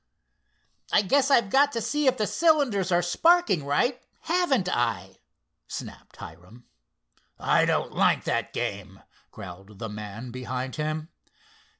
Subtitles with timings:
[0.91, 5.19] "I guess I've got to see if the cylinders are sparking right; haven't I?"
[5.67, 6.65] snapped Hiram.
[7.37, 11.09] "I don't like that game!" growled the man behind him.